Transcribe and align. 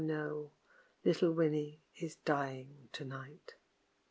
no; 0.03 0.49
little 1.05 1.31
Winnie 1.31 1.83
is 1.95 2.15
dying 2.25 2.89
to 2.91 3.05
night. 3.05 3.53